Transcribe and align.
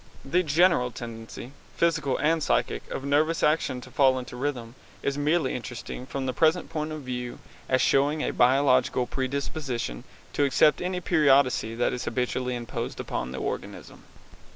The 0.25 0.41
general 0.41 0.89
tendency, 0.89 1.51
physical 1.77 2.17
and 2.17 2.41
psychic, 2.41 2.89
of 2.89 3.03
nervous 3.03 3.43
action 3.43 3.81
to 3.81 3.91
fall 3.91 4.17
into 4.17 4.35
rhythm 4.35 4.73
is 5.03 5.15
merely 5.15 5.53
interesting 5.53 6.07
from 6.07 6.25
the 6.25 6.33
present 6.33 6.71
point 6.71 6.91
of 6.91 7.01
view 7.03 7.37
as 7.69 7.83
showing 7.83 8.21
a 8.23 8.31
biological 8.33 9.05
predisposition 9.05 10.03
to 10.33 10.43
accept 10.43 10.81
any 10.81 11.01
periodicity 11.01 11.75
that 11.75 11.93
is 11.93 12.05
habitually 12.05 12.55
imposed 12.55 12.99
upon 12.99 13.31
the 13.31 13.37
organism. 13.37 14.03